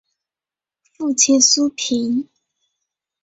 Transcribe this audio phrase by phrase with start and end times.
[0.93, 2.27] 父亲苏玭。